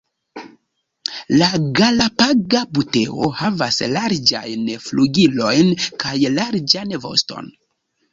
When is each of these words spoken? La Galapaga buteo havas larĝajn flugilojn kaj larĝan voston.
La 1.41 1.49
Galapaga 1.79 2.61
buteo 2.77 3.27
havas 3.41 3.77
larĝajn 3.91 4.71
flugilojn 4.87 5.69
kaj 6.05 6.15
larĝan 6.39 6.97
voston. 7.05 7.53